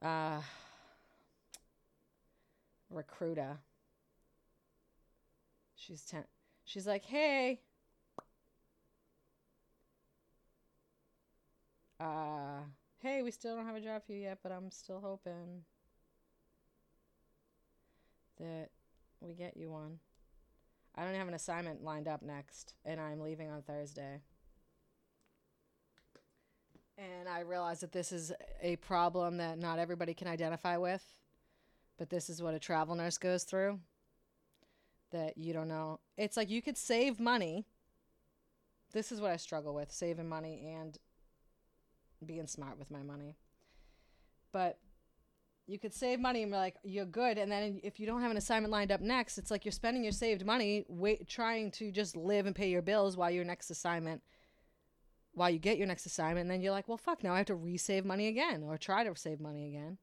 [0.02, 0.42] uh,
[2.90, 3.60] recruiter.
[5.90, 6.24] She's ten.
[6.66, 7.62] She's like, "Hey,
[12.00, 12.60] uh,
[13.00, 15.64] hey, we still don't have a job for you yet, but I'm still hoping
[18.38, 18.70] that
[19.20, 19.98] we get you one.
[20.94, 24.22] I don't have an assignment lined up next, and I'm leaving on Thursday."
[27.00, 31.16] And I realize that this is a problem that not everybody can identify with,
[31.98, 33.80] but this is what a travel nurse goes through.
[35.12, 36.00] That you don't know.
[36.18, 37.66] It's like you could save money.
[38.92, 40.98] This is what I struggle with saving money and
[42.26, 43.36] being smart with my money.
[44.52, 44.80] But
[45.68, 47.38] you could save money and be like, you're good.
[47.38, 50.04] And then if you don't have an assignment lined up next, it's like you're spending
[50.04, 53.70] your saved money wait, trying to just live and pay your bills while your next
[53.70, 54.22] assignment
[55.34, 57.46] while you get your next assignment, and then you're like, well, fuck, now I have
[57.48, 59.98] to resave money again or try to save money again.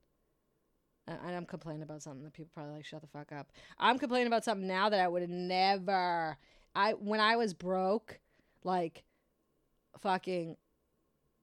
[1.08, 3.52] And I'm complaining about something that people probably like, shut the fuck up.
[3.78, 6.36] I'm complaining about something now that I would never.
[6.74, 8.18] I when I was broke,
[8.64, 9.04] like,
[10.00, 10.56] fucking,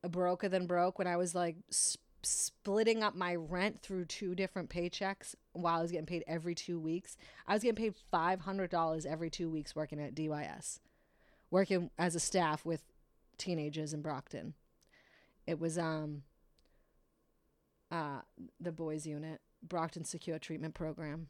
[0.09, 0.99] broker than broke.
[0.99, 5.81] When I was like sp- splitting up my rent through two different paychecks while I
[5.81, 9.49] was getting paid every two weeks, I was getting paid five hundred dollars every two
[9.49, 10.79] weeks working at DYS,
[11.51, 12.81] working as a staff with
[13.37, 14.53] teenagers in Brockton.
[15.47, 16.23] It was um
[17.91, 18.21] uh
[18.59, 21.27] the boys unit, Brockton Secure Treatment Program.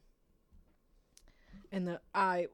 [1.71, 2.47] And the I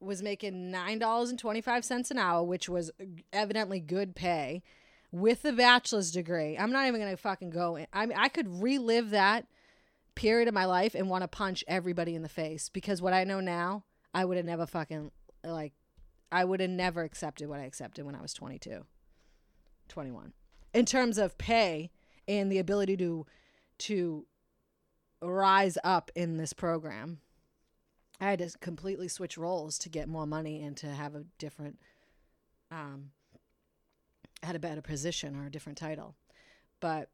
[0.00, 2.90] was making nine dollars and twenty five cents an hour, which was
[3.32, 4.62] evidently good pay,
[5.12, 6.56] with a bachelor's degree.
[6.58, 7.76] I'm not even gonna fucking go.
[7.76, 7.86] In.
[7.92, 9.46] I mean, I could relive that
[10.14, 13.24] period of my life and want to punch everybody in the face because what I
[13.24, 15.10] know now, I would have never fucking
[15.42, 15.72] like,
[16.30, 18.84] I would have never accepted what I accepted when I was 22.
[19.88, 20.32] 21
[20.72, 21.90] in terms of pay
[22.26, 23.26] and the ability to
[23.76, 24.26] to
[25.22, 27.20] rise up in this program.
[28.20, 31.78] I had to completely switch roles to get more money and to have a different,
[32.70, 33.10] um,
[34.42, 36.14] had a better position or a different title.
[36.80, 37.08] But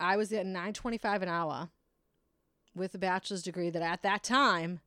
[0.00, 1.70] I was at nine twenty five an hour
[2.74, 4.80] with a bachelor's degree that at that time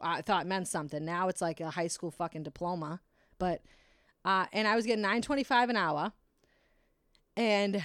[0.00, 1.04] I thought meant something.
[1.04, 3.00] Now it's like a high school fucking diploma.
[3.38, 3.62] But
[4.24, 6.12] uh, and I was getting nine twenty five an hour,
[7.36, 7.82] and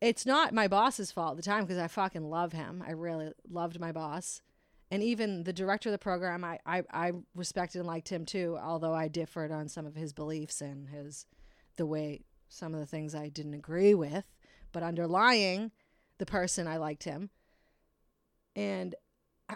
[0.00, 2.82] it's not my boss's fault at the time because I fucking love him.
[2.86, 4.40] I really loved my boss.
[4.90, 8.58] And even the director of the program, I, I, I respected and liked him too,
[8.60, 11.26] although I differed on some of his beliefs and his
[11.76, 14.24] the way some of the things I didn't agree with.
[14.72, 15.70] But underlying
[16.18, 17.30] the person, I liked him.
[18.56, 18.94] And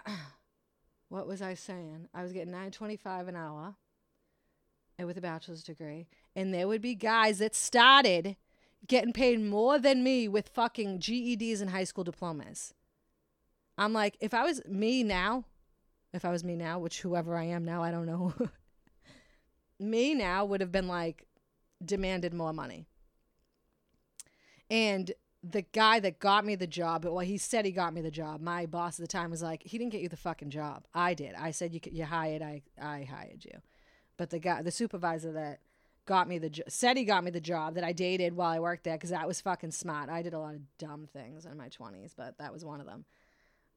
[1.09, 2.07] what was I saying?
[2.13, 3.75] I was getting nine twenty five an hour
[4.97, 6.07] and with a bachelor's degree.
[6.35, 8.37] And there would be guys that started
[8.87, 12.73] getting paid more than me with fucking GEDs and high school diplomas.
[13.77, 15.45] I'm like, if I was me now,
[16.13, 18.33] if I was me now, which whoever I am now, I don't know.
[19.79, 21.27] me now would have been like
[21.83, 22.85] demanded more money.
[24.69, 25.11] And
[25.43, 28.41] the guy that got me the job, well, he said he got me the job.
[28.41, 30.85] My boss at the time was like, he didn't get you the fucking job.
[30.93, 31.35] I did.
[31.35, 32.41] I said you you hired.
[32.41, 33.59] I I hired you.
[34.17, 35.59] But the guy, the supervisor that
[36.05, 38.59] got me the jo- said he got me the job that I dated while I
[38.59, 40.09] worked there because that was fucking smart.
[40.09, 42.85] I did a lot of dumb things in my twenties, but that was one of
[42.85, 43.05] them.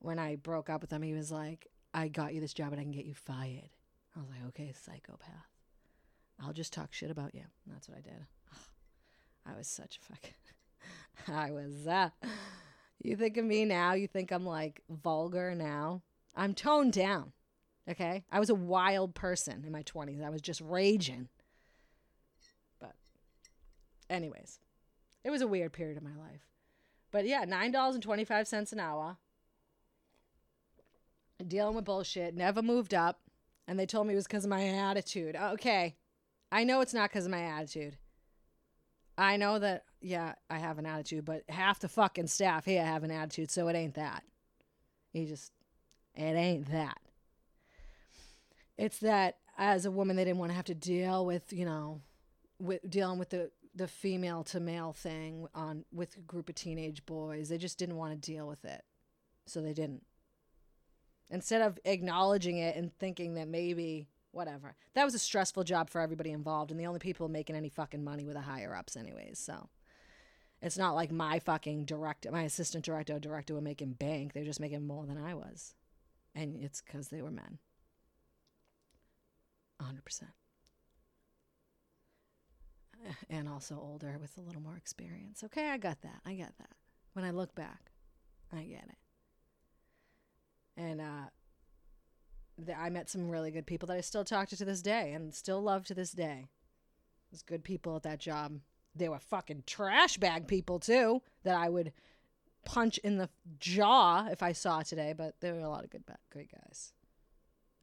[0.01, 2.81] When I broke up with him, he was like, "I got you this job, and
[2.81, 3.71] I can get you fired."
[4.17, 5.49] I was like, "Okay, psychopath.
[6.41, 8.27] I'll just talk shit about you." And that's what I did.
[9.47, 10.35] I was such a fucking.
[11.35, 11.87] I was.
[11.87, 12.11] Uh,
[13.03, 13.95] you think of me now?
[13.95, 16.03] You think I'm like vulgar now?
[16.37, 17.33] I'm toned down.
[17.89, 20.23] Okay, I was a wild person in my 20s.
[20.23, 21.29] I was just raging
[24.11, 24.59] anyways,
[25.25, 26.47] it was a weird period of my life.
[27.11, 29.17] But yeah, $9.25 an hour.
[31.47, 32.35] Dealing with bullshit.
[32.35, 33.21] Never moved up.
[33.67, 35.37] And they told me it was because of my attitude.
[35.37, 35.97] Okay.
[36.51, 37.97] I know it's not because of my attitude.
[39.17, 43.03] I know that, yeah, I have an attitude, but half the fucking staff here have
[43.03, 44.23] an attitude, so it ain't that.
[45.13, 45.53] You just,
[46.15, 46.99] it ain't that.
[48.77, 52.01] It's that as a woman, they didn't want to have to deal with, you know,
[52.61, 57.07] with dealing with the the female to male thing on with a group of teenage
[57.07, 57.49] boys.
[57.49, 58.83] They just didn't want to deal with it.
[59.47, 60.05] So they didn't.
[61.31, 64.75] Instead of acknowledging it and thinking that maybe whatever.
[64.95, 68.05] That was a stressful job for everybody involved and the only people making any fucking
[68.05, 69.39] money were the higher ups anyways.
[69.39, 69.69] So
[70.61, 74.33] it's not like my fucking director, my assistant director or director were making bank.
[74.33, 75.75] They're just making more than I was.
[76.35, 77.59] And it's cuz they were men.
[79.81, 80.25] 100%.
[83.31, 85.43] and also older with a little more experience.
[85.45, 86.21] Okay, I got that.
[86.27, 86.71] I get that.
[87.13, 87.91] When I look back,
[88.53, 88.99] I get it.
[90.77, 91.27] And uh,
[92.57, 95.13] the, I met some really good people that I still talk to to this day
[95.13, 96.49] and still love to this day.
[97.31, 98.61] There's good people at that job.
[98.95, 101.93] They were fucking trash bag people too that I would
[102.65, 105.15] punch in the jaw if I saw today.
[105.17, 106.93] But there were a lot of good, great guys.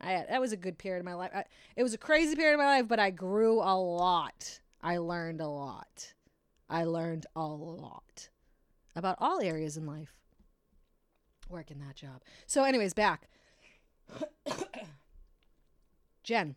[0.02, 1.32] I had, that was a good period of my life.
[1.34, 1.44] I,
[1.76, 5.42] it was a crazy period of my life, but I grew a lot I learned
[5.42, 6.14] a lot.
[6.70, 8.30] I learned a lot
[8.96, 10.14] about all areas in life.
[11.50, 12.22] Working that job.
[12.46, 13.28] So, anyways, back.
[16.24, 16.56] Jen,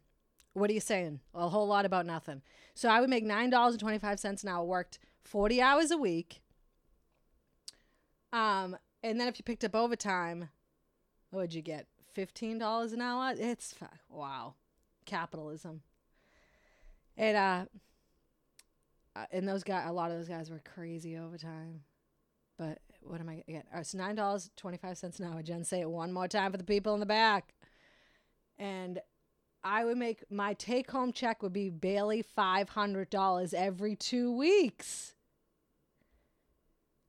[0.53, 1.21] what are you saying?
[1.35, 2.43] A whole lot about nothing.
[2.75, 6.43] So, I would make $9.25 an hour, worked 40 hours a week.
[8.31, 10.51] Um, and then if you picked up overtime,
[11.31, 11.87] what would you get?
[12.15, 13.33] $15 an hour?
[13.39, 13.75] It's
[14.11, 14.53] wow.
[15.07, 15.81] Capitalism.
[17.17, 17.65] And uh uh,
[19.31, 21.83] and those guys, a lot of those guys were crazy overtime.
[22.59, 23.63] But what am I getting?
[23.73, 25.43] Oh, uh, it's nine dollars twenty five cents an hour.
[25.43, 27.55] Jen, say it one more time for the people in the back.
[28.59, 29.01] And
[29.63, 34.33] I would make my take home check would be barely five hundred dollars every two
[34.33, 35.15] weeks.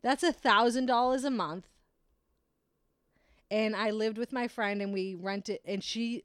[0.01, 1.67] That's a thousand dollars a month.
[3.51, 6.23] And I lived with my friend, and we rented, and she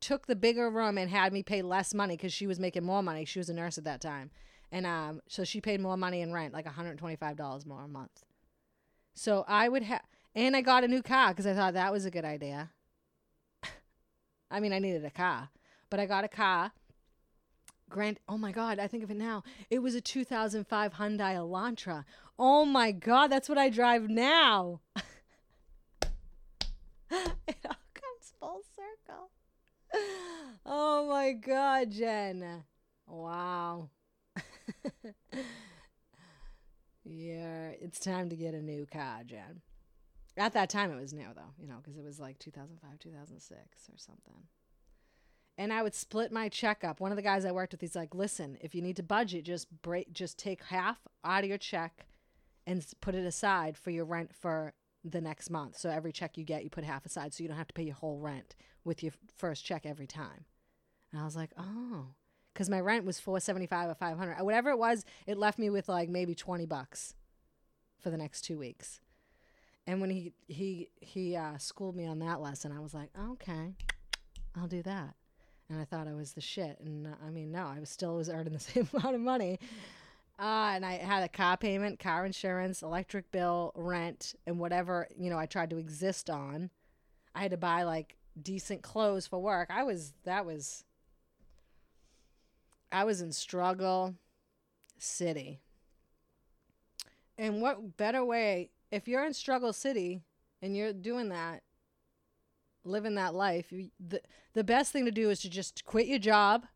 [0.00, 3.02] took the bigger room and had me pay less money because she was making more
[3.02, 3.24] money.
[3.24, 4.30] She was a nurse at that time.
[4.72, 8.24] And um, so she paid more money in rent, like $125 more a month.
[9.14, 10.02] So I would have,
[10.34, 12.70] and I got a new car because I thought that was a good idea.
[14.50, 15.48] I mean, I needed a car,
[15.88, 16.72] but I got a car.
[17.88, 19.44] Grant, oh my God, I think of it now.
[19.70, 22.04] It was a 2005 Hyundai Elantra.
[22.38, 24.80] Oh my God, that's what I drive now.
[27.10, 29.30] it all comes full circle.
[30.68, 32.64] Oh my God, Jen.
[33.06, 33.90] Wow.
[37.04, 39.62] yeah, it's time to get a new car, Jen.
[40.36, 43.88] At that time, it was new though, you know, because it was like 2005, 2006
[43.88, 44.42] or something.
[45.56, 47.00] And I would split my check up.
[47.00, 49.44] One of the guys I worked with, he's like, "Listen, if you need to budget,
[49.44, 52.06] just break, just take half out of your check,
[52.66, 55.78] and put it aside for your rent for the next month.
[55.78, 57.84] So every check you get, you put half aside, so you don't have to pay
[57.84, 60.44] your whole rent with your first check every time."
[61.12, 62.08] And I was like, "Oh."
[62.52, 65.04] Because my rent was four seventy five or five hundred, whatever it was.
[65.26, 67.14] It left me with like maybe twenty bucks
[68.00, 69.00] for the next two weeks.
[69.86, 73.74] And when he he he uh, schooled me on that lesson, I was like, okay,
[74.56, 75.14] I'll do that.
[75.68, 76.78] And I thought I was the shit.
[76.80, 79.58] And uh, I mean, no, I was still was earning the same amount of money.
[80.38, 85.30] Uh, and I had a car payment, car insurance, electric bill, rent, and whatever you
[85.30, 86.70] know I tried to exist on.
[87.34, 89.70] I had to buy like decent clothes for work.
[89.70, 90.84] I was that was.
[92.92, 94.14] I was in struggle
[94.98, 95.60] city.
[97.38, 100.22] And what better way if you're in struggle city
[100.62, 101.62] and you're doing that
[102.84, 104.20] living that life you, the
[104.54, 106.66] the best thing to do is to just quit your job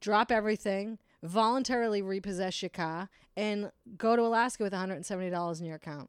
[0.00, 6.08] drop everything voluntarily repossess your car and go to Alaska with $170 in your account.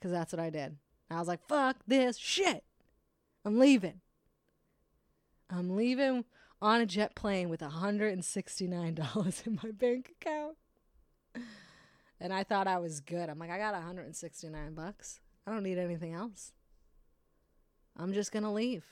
[0.00, 0.78] Cuz that's what I did.
[1.10, 2.64] I was like fuck this shit.
[3.44, 4.00] I'm leaving.
[5.50, 6.24] I'm leaving
[6.62, 10.56] on a jet plane with $169 in my bank account
[12.22, 13.28] and I thought I was good.
[13.28, 15.18] I'm like, I got 169 bucks.
[15.44, 16.52] I don't need anything else.
[17.96, 18.84] I'm just going to leave.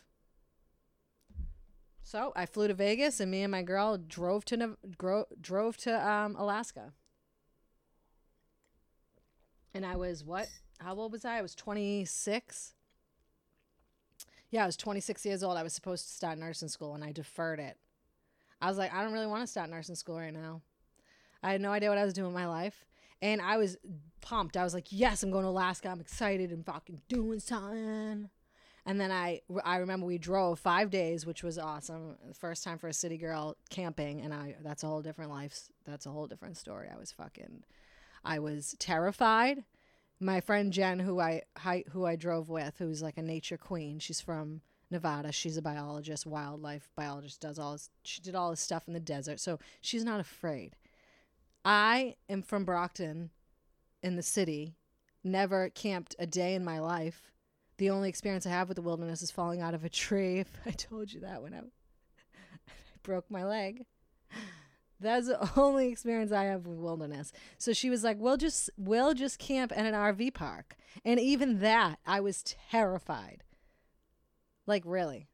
[2.03, 4.77] So I flew to Vegas, and me and my girl drove to
[5.41, 6.93] drove to um, Alaska.
[9.73, 10.49] And I was what?
[10.81, 11.39] How old was I?
[11.39, 12.75] I was 26.
[14.51, 15.57] Yeah, I was 26 years old.
[15.57, 17.77] I was supposed to start nursing school, and I deferred it.
[18.61, 20.63] I was like, I don't really want to start nursing school right now.
[21.45, 22.85] I had no idea what I was doing with my life.
[23.23, 23.77] And I was
[24.21, 24.57] pumped.
[24.57, 25.89] I was like, yes, I'm going to Alaska.
[25.89, 28.31] I'm excited and fucking doing something.
[28.87, 32.17] And then I, I remember we drove five days, which was awesome.
[32.35, 35.69] First time for a city girl camping, and I that's a whole different life.
[35.85, 36.89] That's a whole different story.
[36.93, 37.63] I was fucking,
[38.25, 39.65] I was terrified.
[40.19, 41.43] My friend Jen, who I
[41.91, 43.99] who I drove with, who's like a nature queen.
[43.99, 45.31] She's from Nevada.
[45.31, 47.41] She's a biologist, wildlife biologist.
[47.41, 47.91] Does all this.
[48.03, 50.75] She did all this stuff in the desert, so she's not afraid.
[51.65, 53.31] I am from Brockton
[54.03, 54.77] in the city,
[55.23, 57.31] never camped a day in my life.
[57.77, 60.45] The only experience I have with the wilderness is falling out of a tree.
[60.67, 62.71] I told you that when I, I
[63.03, 63.85] broke my leg.
[65.01, 67.33] That's the only experience I have with wilderness.
[67.57, 71.61] So she was like, "We'll just we'll just camp at an RV park." And even
[71.61, 73.43] that, I was terrified.
[74.67, 75.30] Like really.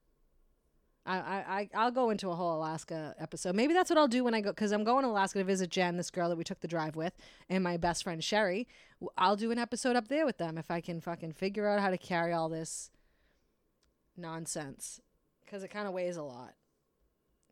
[1.07, 3.55] I, I, I'll go into a whole Alaska episode.
[3.55, 5.71] Maybe that's what I'll do when I go, because I'm going to Alaska to visit
[5.71, 7.13] Jen, this girl that we took the drive with,
[7.49, 8.67] and my best friend Sherry.
[9.17, 11.91] I'll do an episode up there with them if I can fucking figure out how
[11.91, 12.91] to carry all this
[14.17, 15.01] nonsense,
[15.45, 16.55] because it kind of weighs a lot.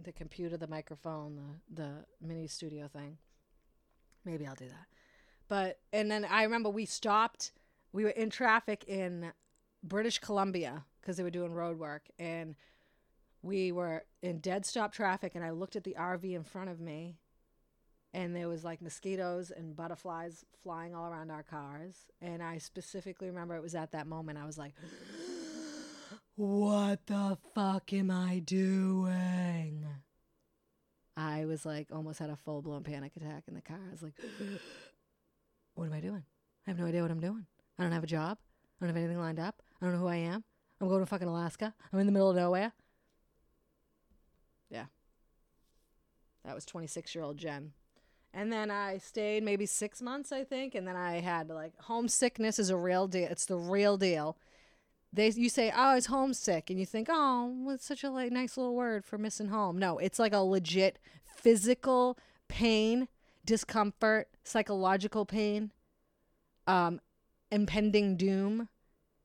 [0.03, 3.19] The computer, the microphone, the the mini studio thing.
[4.25, 4.87] Maybe I'll do that.
[5.47, 7.53] But and then I remember we stopped.
[7.93, 9.33] We were in traffic in
[9.85, 12.57] British Columbia because they were doing road work and
[13.45, 16.81] we were in dead stop traffic and I looked at the RV in front of
[16.81, 17.19] me
[18.15, 23.29] and there was like mosquitoes and butterflies flying all around our cars and I specifically
[23.29, 24.73] remember it was at that moment I was like
[26.37, 29.87] what the fuck am I doing?
[31.17, 33.79] I was like almost had a full blown panic attack in the car.
[33.87, 34.15] I was like
[35.75, 36.25] what am I doing?
[36.67, 37.45] I have no idea what I'm doing.
[37.79, 38.39] I don't have a job.
[38.81, 39.61] I don't have anything lined up.
[39.83, 40.45] I don't know who I am.
[40.81, 41.75] I'm going to fucking Alaska.
[41.93, 42.73] I'm in the middle of nowhere.
[44.75, 44.87] Yeah.
[46.45, 47.73] That was 26 year old Jen.
[48.33, 50.75] And then I stayed maybe six months, I think.
[50.75, 53.29] And then I had like homesickness is a real deal.
[53.31, 54.37] It's the real deal.
[55.13, 56.69] They, you say, oh, it's homesick.
[56.69, 59.79] And you think, oh, it's such a like, nice little word for missing home.
[59.79, 60.99] No, it's like a legit
[61.37, 63.07] physical pain,
[63.45, 65.71] discomfort, psychological pain,
[66.67, 67.01] um,
[67.53, 68.69] impending doom,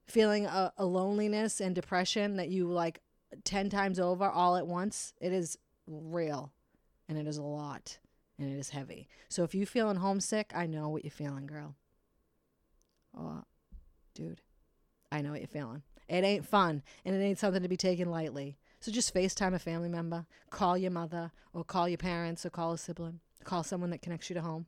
[0.06, 3.02] feeling a, a loneliness and depression that you like
[3.44, 5.14] 10 times over all at once.
[5.20, 5.58] It is
[5.88, 6.52] real
[7.10, 7.98] and it is a lot
[8.38, 9.10] and it is heavy.
[9.28, 11.76] So if you're feeling homesick, I know what you're feeling, girl.
[13.18, 13.44] Oh,
[14.14, 14.42] dude,
[15.12, 15.82] I know what you're feeling.
[16.08, 18.58] It ain't fun and it ain't something to be taken lightly.
[18.80, 22.72] So just FaceTime a family member, call your mother or call your parents or call
[22.72, 24.68] a sibling, call someone that connects you to home.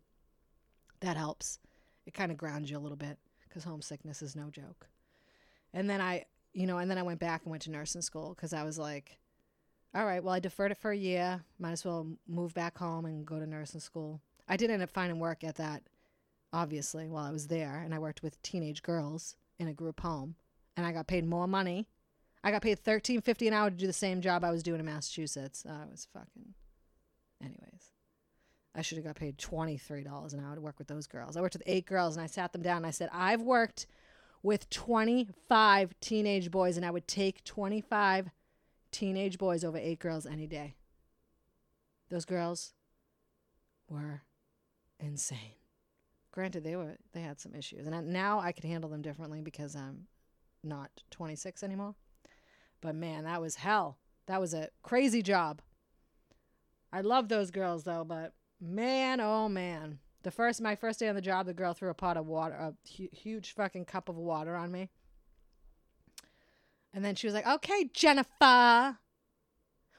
[0.99, 1.59] That helps.
[2.05, 3.17] It kind of grounds you a little bit
[3.47, 4.87] because homesickness is no joke.
[5.73, 8.33] And then I, you know, and then I went back and went to nursing school
[8.35, 9.17] because I was like,
[9.93, 11.43] all right, well, I deferred it for a year.
[11.59, 14.21] Might as well move back home and go to nursing school.
[14.47, 15.83] I did end up finding work at that,
[16.53, 17.81] obviously, while I was there.
[17.83, 20.35] And I worked with teenage girls in a group home,
[20.77, 21.87] and I got paid more money.
[22.43, 24.79] I got paid thirteen fifty an hour to do the same job I was doing
[24.79, 25.63] in Massachusetts.
[25.67, 26.53] Oh, I was fucking.
[27.39, 27.91] Anyways,
[28.73, 31.37] I should have got paid twenty three dollars an hour to work with those girls.
[31.37, 33.85] I worked with eight girls, and I sat them down and I said, "I've worked
[34.41, 38.31] with twenty five teenage boys, and I would take twenty five
[38.91, 40.75] teenage boys over eight girls any day."
[42.09, 42.73] Those girls
[43.87, 44.23] were
[44.99, 45.55] insane.
[46.31, 49.75] Granted, they were they had some issues, and now I could handle them differently because
[49.75, 50.07] I'm
[50.63, 51.95] not 26 anymore.
[52.81, 53.97] But man, that was hell.
[54.27, 55.61] That was a crazy job.
[56.93, 61.15] I love those girls though, but man, oh man, the first my first day on
[61.15, 64.17] the job, the girl threw a pot of water, a hu- huge fucking cup of
[64.17, 64.89] water on me,
[66.93, 68.97] and then she was like, "Okay, Jennifer,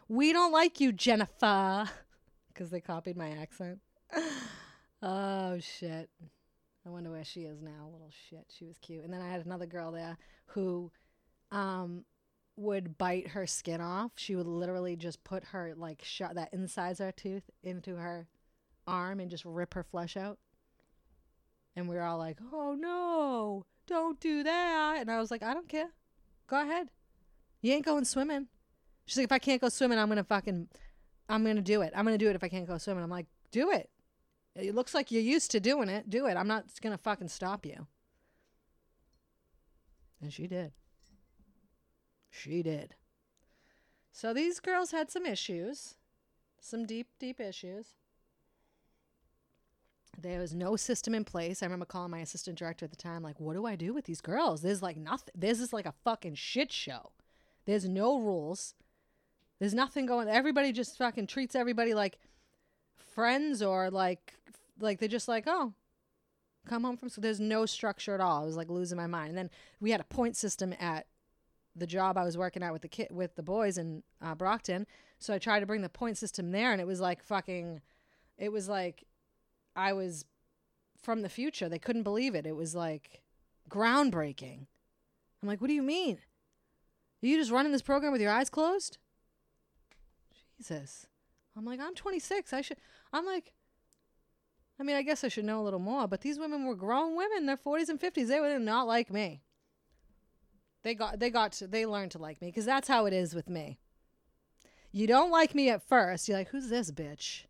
[0.09, 1.89] we don't like you, Jennifer,"
[2.49, 3.81] because they copied my accent.
[5.03, 6.11] oh shit.
[6.85, 7.89] I wonder where she is now.
[7.93, 8.47] Little shit.
[8.57, 9.05] She was cute.
[9.05, 10.91] And then I had another girl there who
[11.51, 12.05] um
[12.57, 14.13] would bite her skin off.
[14.17, 18.29] She would literally just put her like shot that incisor tooth into her
[18.87, 20.39] arm and just rip her flesh out.
[21.75, 25.55] And we were all like, "Oh no, don't do that!" And I was like, "I
[25.55, 25.91] don't care.
[26.53, 26.91] Go ahead.
[27.63, 28.49] You ain't going swimming."
[29.07, 30.69] She's like, "If I can't go swimming, I'm gonna fucking,
[31.27, 31.95] I'm gonna do it.
[31.97, 33.91] I'm gonna do it if I can't go swimming." I'm like, "Do it.
[34.55, 36.11] It looks like you're used to doing it.
[36.11, 36.37] Do it.
[36.37, 37.87] I'm not gonna fucking stop you."
[40.21, 40.75] And she did.
[42.29, 42.97] She did.
[44.13, 45.97] So these girls had some issues,
[46.61, 47.95] some deep, deep issues.
[50.21, 51.63] There was no system in place.
[51.63, 54.05] I remember calling my assistant director at the time, like, what do I do with
[54.05, 54.63] these girls?
[54.63, 55.35] There's like nothing.
[55.35, 57.13] This is like a fucking shit show.
[57.65, 58.75] There's no rules.
[59.59, 60.29] There's nothing going.
[60.29, 62.19] Everybody just fucking treats everybody like
[63.15, 64.35] friends or like,
[64.81, 65.73] like they're just like, oh,
[66.67, 67.23] come home from school.
[67.23, 68.43] There's no structure at all.
[68.43, 69.31] I was like losing my mind.
[69.31, 69.51] And then
[69.81, 71.07] we had a point system at
[71.75, 74.87] the job I was working at with the kid with the boys in uh, Brockton.
[75.19, 77.81] So I tried to bring the point system there, and it was like fucking.
[78.39, 79.05] It was like
[79.75, 80.25] I was
[81.03, 81.69] from the future.
[81.69, 82.47] They couldn't believe it.
[82.47, 83.23] It was like
[83.69, 84.67] groundbreaking.
[85.43, 86.19] I'm like, what do you mean?
[87.23, 88.99] Are you just running this program with your eyes closed?
[90.59, 91.07] Jesus.
[91.57, 92.53] I'm like, I'm 26.
[92.53, 92.79] I should.
[93.13, 93.53] I'm like.
[94.81, 97.15] I mean, I guess I should know a little more, but these women were grown
[97.15, 97.47] women.
[97.47, 98.27] They're 40s and 50s.
[98.27, 99.43] They were not like me.
[100.83, 103.35] They got they got to they learned to like me because that's how it is
[103.35, 103.79] with me.
[104.91, 106.29] You don't like me at first.
[106.29, 107.45] You're like, who's this bitch?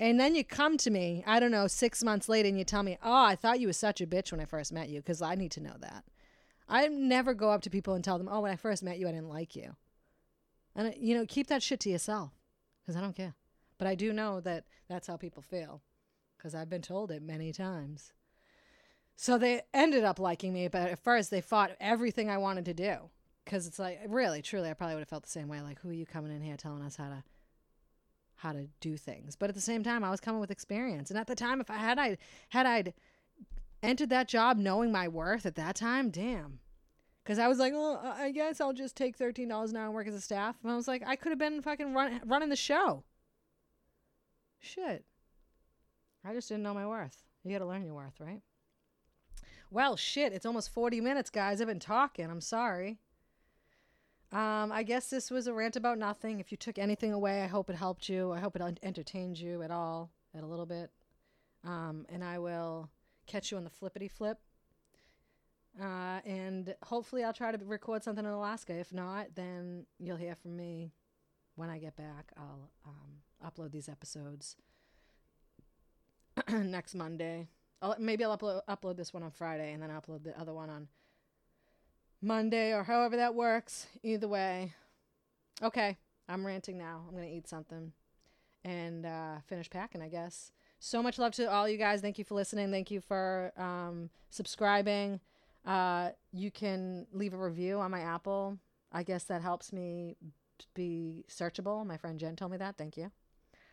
[0.00, 2.84] And then you come to me, I don't know, six months later, and you tell
[2.84, 5.20] me, oh, I thought you was such a bitch when I first met you because
[5.20, 6.04] I need to know that.
[6.68, 9.08] I never go up to people and tell them, oh, when I first met you,
[9.08, 9.74] I didn't like you.
[10.76, 12.30] And, uh, you know, keep that shit to yourself
[12.80, 13.34] because I don't care.
[13.78, 15.82] But I do know that that's how people feel
[16.36, 18.12] because I've been told it many times.
[19.16, 22.74] So they ended up liking me, but at first they fought everything I wanted to
[22.74, 22.96] do.
[23.44, 25.60] Because it's like, really, truly, I probably would have felt the same way.
[25.60, 27.24] Like, who are you coming in here telling us how to
[28.38, 29.36] how to do things?
[29.36, 31.10] But at the same time, I was coming with experience.
[31.10, 32.16] And at the time, if I had I
[32.48, 32.94] had I'd
[33.82, 36.60] entered that job knowing my worth at that time, damn.
[37.22, 39.94] Because I was like, oh, I guess I'll just take thirteen dollars an hour and
[39.94, 40.56] work as a staff.
[40.62, 43.04] And I was like, I could have been fucking run, running the show.
[44.60, 45.04] Shit.
[46.24, 47.22] I just didn't know my worth.
[47.44, 48.40] You got to learn your worth, right?
[49.70, 51.60] Well, shit, it's almost 40 minutes, guys.
[51.60, 52.30] I've been talking.
[52.30, 52.98] I'm sorry.
[54.30, 56.38] Um, I guess this was a rant about nothing.
[56.38, 58.32] If you took anything away, I hope it helped you.
[58.32, 60.90] I hope it entertained you at all, at a little bit.
[61.64, 62.90] Um, and I will
[63.26, 64.38] catch you on the flippity flip.
[65.80, 68.74] Uh, and hopefully, I'll try to record something in Alaska.
[68.74, 70.92] If not, then you'll hear from me
[71.54, 72.32] when I get back.
[72.36, 74.56] I'll um, upload these episodes
[76.50, 77.48] next Monday.
[77.80, 80.68] I'll, maybe I'll upload upload this one on Friday and then upload the other one
[80.68, 80.88] on
[82.20, 83.86] Monday or however that works.
[84.02, 84.74] Either way.
[85.62, 85.96] Okay,
[86.28, 87.02] I'm ranting now.
[87.06, 87.92] I'm going to eat something
[88.64, 90.52] and uh, finish packing, I guess.
[90.80, 92.00] So much love to all you guys.
[92.00, 92.70] Thank you for listening.
[92.70, 95.20] Thank you for um, subscribing.
[95.66, 98.58] Uh, you can leave a review on my Apple.
[98.92, 100.16] I guess that helps me
[100.74, 101.84] be searchable.
[101.84, 102.76] My friend Jen told me that.
[102.76, 103.10] Thank you.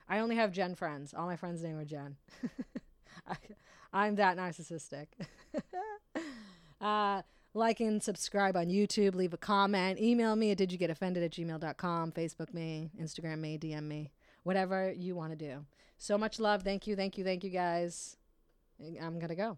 [0.10, 1.14] I only have Jen friends.
[1.14, 2.16] All my friends' name are Jen.
[3.28, 3.36] I,
[3.94, 5.08] I'm that narcissistic.
[6.82, 7.22] uh,
[7.56, 9.16] like and subscribe on YouTube.
[9.16, 10.00] Leave a comment.
[10.00, 12.12] Email me at didyougetoffended at gmail.com.
[12.12, 12.92] Facebook me.
[13.02, 13.58] Instagram me.
[13.58, 14.12] DM me.
[14.44, 15.66] Whatever you want to do.
[15.98, 16.64] So much love.
[16.64, 16.96] Thank you.
[16.96, 17.24] Thank you.
[17.24, 18.18] Thank you, guys.
[19.02, 19.58] I'm going to go.